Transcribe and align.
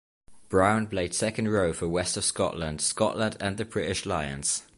Brown 0.49 0.87
played 0.87 1.13
second 1.13 1.49
row 1.49 1.73
for 1.73 1.87
West 1.87 2.17
of 2.17 2.23
Scotland, 2.25 2.81
Scotland 2.81 3.37
and 3.39 3.57
the 3.57 3.65
British 3.65 4.07
Lions. 4.07 4.63